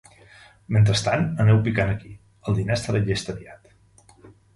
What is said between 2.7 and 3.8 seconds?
estarà llest aviat.